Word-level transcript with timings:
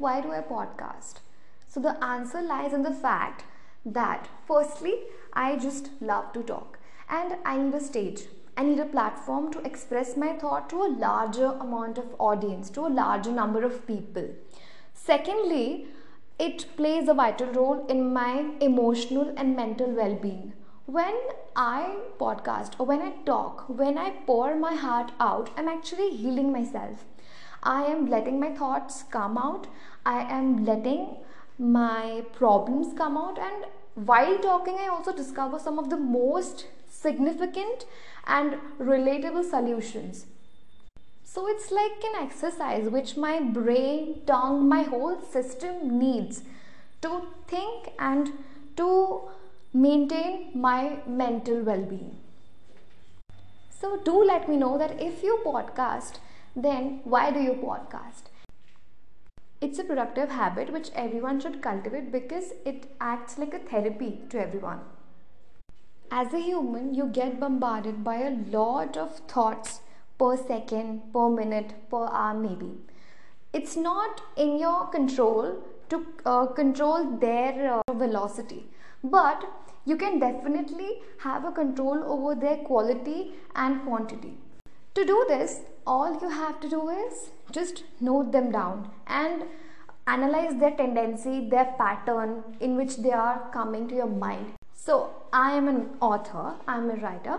why 0.00 0.18
do 0.22 0.32
I 0.32 0.40
podcast? 0.40 1.16
So 1.68 1.78
the 1.78 2.02
answer 2.02 2.40
lies 2.40 2.72
in 2.72 2.82
the 2.82 2.92
fact 2.92 3.44
that 3.84 4.28
firstly, 4.46 4.94
I 5.34 5.56
just 5.56 5.90
love 6.00 6.32
to 6.32 6.42
talk 6.42 6.78
and 7.08 7.36
I 7.44 7.58
need 7.58 7.74
a 7.74 7.80
stage. 7.80 8.22
I 8.56 8.62
need 8.62 8.78
a 8.78 8.86
platform 8.86 9.52
to 9.52 9.60
express 9.60 10.16
my 10.16 10.32
thought 10.32 10.70
to 10.70 10.82
a 10.82 10.94
larger 11.04 11.52
amount 11.66 11.98
of 11.98 12.14
audience, 12.18 12.70
to 12.70 12.86
a 12.86 12.96
larger 13.02 13.30
number 13.30 13.62
of 13.62 13.86
people. 13.86 14.28
Secondly, 14.94 15.88
it 16.38 16.64
plays 16.76 17.06
a 17.06 17.14
vital 17.14 17.48
role 17.48 17.86
in 17.86 18.12
my 18.14 18.52
emotional 18.60 19.34
and 19.36 19.54
mental 19.54 19.90
well 19.90 20.14
being. 20.14 20.54
When 20.86 21.16
I 21.54 21.96
podcast 22.18 22.72
or 22.78 22.86
when 22.86 23.02
I 23.02 23.10
talk, 23.26 23.68
when 23.68 23.98
I 23.98 24.10
pour 24.26 24.56
my 24.56 24.74
heart 24.74 25.12
out, 25.20 25.50
I'm 25.58 25.68
actually 25.68 26.10
healing 26.16 26.50
myself. 26.50 27.04
I 27.62 27.84
am 27.84 28.08
letting 28.08 28.40
my 28.40 28.50
thoughts 28.50 29.04
come 29.10 29.36
out, 29.36 29.66
I 30.06 30.20
am 30.22 30.64
letting 30.64 31.16
my 31.58 32.24
problems 32.32 32.96
come 32.96 33.16
out, 33.16 33.38
and 33.38 33.66
while 33.94 34.38
talking, 34.38 34.76
I 34.78 34.88
also 34.88 35.12
discover 35.12 35.58
some 35.58 35.78
of 35.78 35.90
the 35.90 35.96
most 35.96 36.66
significant 36.88 37.84
and 38.26 38.56
relatable 38.78 39.48
solutions. 39.48 40.26
So 41.24 41.46
it's 41.48 41.70
like 41.70 42.02
an 42.02 42.22
exercise 42.22 42.88
which 42.88 43.16
my 43.16 43.40
brain, 43.40 44.22
tongue, 44.26 44.68
my 44.68 44.82
whole 44.82 45.20
system 45.20 45.98
needs 45.98 46.42
to 47.02 47.22
think 47.46 47.90
and 47.98 48.32
to 48.76 49.28
maintain 49.72 50.50
my 50.54 50.98
mental 51.06 51.62
well 51.62 51.82
being. 51.82 52.16
So 53.70 53.98
do 54.04 54.24
let 54.24 54.48
me 54.48 54.56
know 54.56 54.76
that 54.76 55.00
if 55.00 55.22
you 55.22 55.38
podcast, 55.44 56.18
then 56.56 57.00
why 57.04 57.30
do 57.30 57.40
you 57.40 57.52
podcast? 57.52 58.24
It's 59.60 59.78
a 59.78 59.84
productive 59.84 60.30
habit 60.30 60.72
which 60.72 60.90
everyone 60.94 61.38
should 61.40 61.60
cultivate 61.62 62.10
because 62.10 62.52
it 62.64 62.86
acts 63.00 63.38
like 63.38 63.52
a 63.54 63.58
therapy 63.58 64.20
to 64.30 64.40
everyone. 64.40 64.80
As 66.10 66.32
a 66.32 66.40
human, 66.40 66.94
you 66.94 67.06
get 67.06 67.38
bombarded 67.38 68.02
by 68.02 68.16
a 68.16 68.36
lot 68.50 68.96
of 68.96 69.18
thoughts 69.28 69.80
per 70.18 70.36
second, 70.36 71.12
per 71.12 71.28
minute, 71.28 71.74
per 71.90 72.06
hour, 72.06 72.34
maybe. 72.34 72.72
It's 73.52 73.76
not 73.76 74.22
in 74.36 74.58
your 74.58 74.86
control 74.86 75.62
to 75.90 76.06
uh, 76.24 76.46
control 76.46 77.18
their 77.18 77.74
uh, 77.74 77.92
velocity, 77.92 78.66
but 79.04 79.44
you 79.84 79.96
can 79.96 80.18
definitely 80.18 81.02
have 81.18 81.44
a 81.44 81.52
control 81.52 82.02
over 82.04 82.34
their 82.34 82.56
quality 82.58 83.34
and 83.54 83.82
quantity. 83.82 84.38
To 84.94 85.04
do 85.04 85.24
this, 85.28 85.60
all 85.86 86.20
you 86.20 86.28
have 86.28 86.60
to 86.60 86.68
do 86.68 86.88
is 86.88 87.30
just 87.50 87.84
note 88.00 88.32
them 88.32 88.50
down 88.50 88.90
and 89.06 89.44
analyze 90.06 90.58
their 90.58 90.72
tendency, 90.72 91.48
their 91.48 91.74
pattern 91.78 92.42
in 92.60 92.76
which 92.76 92.96
they 92.96 93.12
are 93.12 93.50
coming 93.52 93.88
to 93.88 93.94
your 93.94 94.08
mind. 94.08 94.54
So, 94.74 95.10
I 95.32 95.52
am 95.52 95.68
an 95.68 95.90
author, 96.00 96.54
I 96.66 96.78
am 96.78 96.90
a 96.90 96.96
writer 96.96 97.38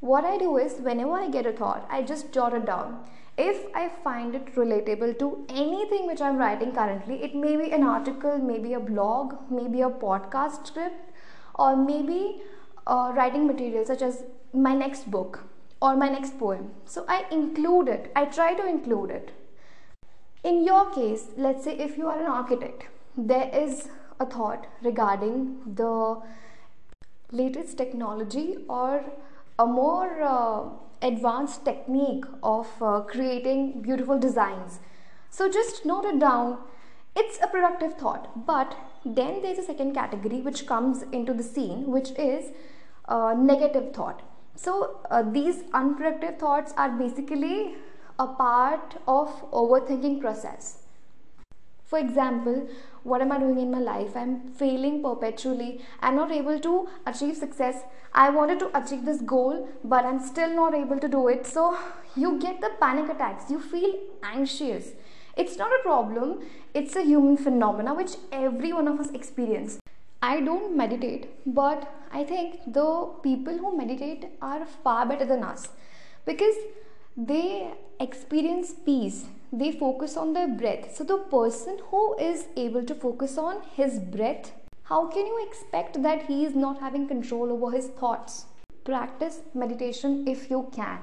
what 0.00 0.24
I 0.24 0.36
do 0.36 0.56
is 0.58 0.74
whenever 0.74 1.14
I 1.14 1.28
get 1.30 1.46
a 1.46 1.52
thought, 1.52 1.86
I 1.90 2.02
just 2.02 2.32
jot 2.32 2.52
it 2.52 2.66
down. 2.66 3.04
If 3.38 3.64
I 3.74 3.88
find 4.04 4.34
it 4.34 4.54
relatable 4.54 5.18
to 5.18 5.46
anything 5.48 6.06
which 6.06 6.20
I'm 6.20 6.36
writing 6.36 6.72
currently, 6.72 7.22
it 7.22 7.34
may 7.34 7.56
be 7.56 7.72
an 7.72 7.82
article, 7.82 8.38
maybe 8.38 8.74
a 8.74 8.80
blog, 8.80 9.34
maybe 9.50 9.80
a 9.80 9.88
podcast 9.88 10.66
script, 10.66 11.12
or 11.54 11.76
maybe 11.76 12.42
uh, 12.86 13.12
writing 13.16 13.46
material 13.46 13.84
such 13.84 14.02
as 14.02 14.24
my 14.52 14.74
next 14.74 15.10
book 15.10 15.44
or 15.80 15.96
my 15.96 16.08
next 16.08 16.38
poem. 16.38 16.70
So 16.84 17.04
I 17.08 17.26
include 17.30 17.88
it, 17.88 18.12
I 18.16 18.24
try 18.24 18.54
to 18.54 18.66
include 18.66 19.10
it. 19.10 19.32
In 20.44 20.64
your 20.64 20.90
case, 20.92 21.28
let's 21.36 21.64
say 21.64 21.76
if 21.76 21.98
you 21.98 22.06
are 22.08 22.20
an 22.20 22.26
architect, 22.26 22.86
there 23.16 23.50
is 23.52 23.88
a 24.20 24.26
thought 24.26 24.66
regarding 24.82 25.58
the 25.74 26.20
latest 27.32 27.76
technology 27.76 28.56
or 28.68 29.04
a 29.58 29.66
more 29.66 30.22
uh, 30.22 30.68
advanced 31.02 31.64
technique 31.64 32.24
of 32.42 32.68
uh, 32.80 33.00
creating 33.00 33.82
beautiful 33.82 34.18
designs. 34.18 34.78
So 35.30 35.50
just 35.50 35.84
note 35.84 36.04
it 36.04 36.18
down. 36.18 36.58
It's 37.14 37.38
a 37.42 37.48
productive 37.48 37.94
thought, 37.94 38.46
but 38.46 38.76
then 39.04 39.42
there's 39.42 39.58
a 39.58 39.64
second 39.64 39.94
category 39.94 40.40
which 40.40 40.66
comes 40.66 41.02
into 41.12 41.32
the 41.32 41.42
scene, 41.42 41.86
which 41.86 42.10
is 42.18 42.52
uh, 43.08 43.34
negative 43.36 43.94
thought. 43.94 44.22
So 44.56 45.00
uh, 45.10 45.22
these 45.22 45.64
unproductive 45.74 46.38
thoughts 46.38 46.72
are 46.76 46.90
basically 46.90 47.74
a 48.18 48.26
part 48.26 48.96
of 49.06 49.28
overthinking 49.50 50.20
process. 50.20 50.78
For 51.84 51.98
example, 51.98 52.68
what 53.04 53.20
am 53.20 53.30
I 53.30 53.38
doing 53.38 53.60
in 53.60 53.70
my 53.70 53.78
life? 53.78 54.16
I'm 54.16 54.48
failing 54.48 55.02
perpetually. 55.02 55.80
I'm 56.00 56.16
not 56.16 56.32
able 56.32 56.58
to 56.58 56.88
achieve 57.06 57.36
success. 57.36 57.82
I 58.12 58.30
wanted 58.30 58.58
to 58.60 58.76
achieve 58.76 59.04
this 59.04 59.20
goal, 59.20 59.68
but 59.84 60.04
I'm 60.04 60.18
still 60.18 60.50
not 60.50 60.74
able 60.74 60.98
to 60.98 61.06
do 61.06 61.28
it. 61.28 61.46
So 61.46 61.78
you 62.16 62.40
get 62.40 62.60
the 62.60 62.70
panic 62.80 63.10
attacks. 63.10 63.50
You 63.50 63.60
feel 63.60 63.94
anxious. 64.24 64.92
It's 65.36 65.56
not 65.58 65.70
a 65.70 65.82
problem. 65.82 66.40
It's 66.74 66.96
a 66.96 67.02
human 67.02 67.36
phenomena 67.36 67.94
which 67.94 68.16
every 68.32 68.72
one 68.72 68.88
of 68.88 68.98
us 68.98 69.10
experience. 69.10 69.78
I 70.32 70.40
don't 70.40 70.76
meditate, 70.76 71.28
but 71.46 71.88
I 72.12 72.24
think 72.24 72.60
the 72.66 72.88
people 73.22 73.58
who 73.58 73.76
meditate 73.76 74.26
are 74.42 74.66
far 74.66 75.06
better 75.06 75.24
than 75.24 75.42
us 75.42 75.68
because 76.24 76.56
they 77.16 77.72
experience 78.00 78.72
peace 78.84 79.26
they 79.52 79.70
focus 79.72 80.16
on 80.16 80.32
their 80.32 80.48
breath. 80.48 80.94
So, 80.96 81.04
the 81.04 81.18
person 81.18 81.78
who 81.90 82.16
is 82.18 82.46
able 82.56 82.84
to 82.84 82.94
focus 82.94 83.38
on 83.38 83.62
his 83.74 83.98
breath, 83.98 84.52
how 84.84 85.06
can 85.06 85.26
you 85.26 85.46
expect 85.46 86.02
that 86.02 86.26
he 86.26 86.44
is 86.44 86.54
not 86.54 86.80
having 86.80 87.06
control 87.06 87.52
over 87.52 87.70
his 87.70 87.86
thoughts? 87.86 88.46
Practice 88.84 89.40
meditation 89.54 90.26
if 90.26 90.50
you 90.50 90.68
can. 90.74 90.98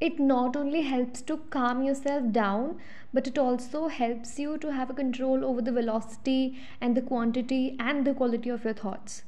It 0.00 0.20
not 0.20 0.56
only 0.56 0.82
helps 0.82 1.22
to 1.22 1.38
calm 1.50 1.82
yourself 1.82 2.30
down, 2.30 2.78
but 3.12 3.26
it 3.26 3.36
also 3.36 3.88
helps 3.88 4.38
you 4.38 4.56
to 4.58 4.72
have 4.72 4.90
a 4.90 4.94
control 4.94 5.44
over 5.44 5.60
the 5.60 5.72
velocity 5.72 6.56
and 6.80 6.96
the 6.96 7.02
quantity 7.02 7.76
and 7.80 8.06
the 8.06 8.14
quality 8.14 8.48
of 8.48 8.64
your 8.64 8.74
thoughts. 8.74 9.24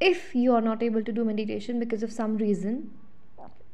If 0.00 0.34
you 0.34 0.54
are 0.54 0.60
not 0.60 0.82
able 0.82 1.02
to 1.02 1.12
do 1.12 1.24
meditation 1.24 1.78
because 1.78 2.02
of 2.02 2.12
some 2.12 2.36
reason, 2.36 2.90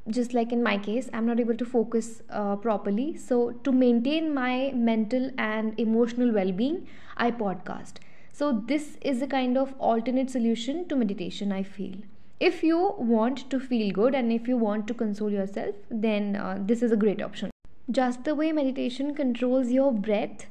just 0.09 0.35
like 0.35 0.53
in 0.53 0.63
my 0.63 0.77
case 0.77 1.09
i'm 1.15 1.25
not 1.25 1.41
able 1.41 1.57
to 1.57 1.65
focus 1.65 2.23
uh, 2.31 2.57
properly. 2.57 3.17
So 3.17 3.53
to 3.65 3.73
maintain 3.73 4.33
my 4.35 4.73
mental 4.75 5.31
and 5.39 5.79
emotional 5.81 6.33
well-being 6.33 6.87
i 7.17 7.31
podcast. 7.31 7.95
So 8.33 8.63
this 8.67 8.99
is 9.01 9.23
a 9.23 9.27
kind 9.27 9.57
of 9.57 9.75
alternate 9.79 10.31
solution 10.31 10.87
to 10.89 10.97
meditation 10.97 11.53
i 11.53 11.63
feel 11.63 11.97
if 12.41 12.63
you 12.63 12.95
want 12.99 13.49
to 13.51 13.61
feel 13.61 13.93
good 13.93 14.15
and 14.15 14.33
if 14.33 14.49
you 14.49 14.57
want 14.57 14.87
to 14.87 14.95
console 14.95 15.31
yourself 15.31 15.75
then 15.91 16.37
uh, 16.37 16.59
this 16.61 16.83
is 16.83 16.93
a 16.93 16.97
great 16.97 17.23
option 17.23 17.51
just 17.91 18.25
the 18.25 18.35
way 18.35 18.53
meditation 18.53 19.15
controls 19.15 19.71
your 19.71 19.93
breath 19.93 20.47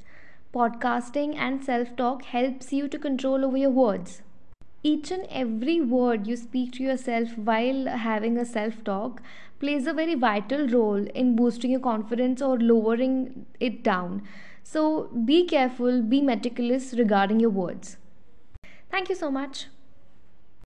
podcasting 0.54 1.36
and 1.36 1.64
self-talk 1.64 2.24
helps 2.26 2.72
you 2.72 2.88
to 2.88 2.98
control 2.98 3.44
over 3.46 3.58
your 3.58 3.70
words 3.70 4.22
each 4.86 5.12
and 5.12 5.26
every 5.30 5.80
word 5.80 6.28
you 6.28 6.36
speak 6.36 6.74
to 6.74 6.84
yourself 6.84 7.38
while 7.38 7.88
having 7.88 8.38
a 8.38 8.46
self 8.46 8.84
talk 8.84 9.22
plays 9.60 9.88
a 9.88 9.94
very 9.94 10.14
vital 10.14 10.68
role 10.68 11.06
in 11.22 11.38
boosting 11.38 11.72
your 11.72 11.80
confidence 11.80 12.42
or 12.42 12.60
lowering 12.60 13.46
it 13.62 13.82
down. 13.82 14.22
So 14.62 15.10
be 15.26 15.46
careful, 15.46 16.02
be 16.02 16.22
meticulous 16.22 16.94
regarding 16.98 17.40
your 17.40 17.50
words. 17.50 17.96
Thank 18.92 19.08
you 19.08 19.16
so 19.16 19.32
much. 19.32 19.68